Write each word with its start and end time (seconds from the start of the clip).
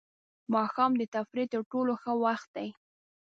ماښام 0.53 0.91
د 0.97 1.01
تفریح 1.15 1.47
تر 1.53 1.61
ټولو 1.71 1.93
ښه 2.01 2.13
وخت 2.23 2.49
دی. 2.57 2.69